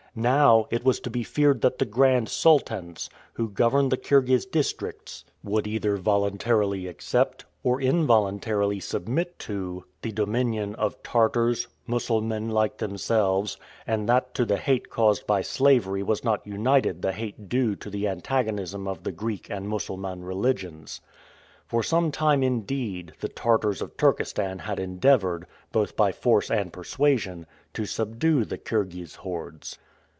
[0.13, 5.23] Now, it was to be feared that the "Grand Sultans," who govern the Kirghiz districts
[5.41, 13.55] would either voluntarily accept, or involuntarily submit to, the dominion of Tartars, Mussulmen like themselves,
[13.87, 17.89] and that to the hate caused by slavery was not united the hate due to
[17.89, 20.99] the antagonism of the Greek and Mussulman religions.
[21.65, 27.45] For some time, indeed, the Tartars of Turkestan had endeavored, both by force and persuasion,
[27.73, 29.77] to subdue the Kirghiz hordes.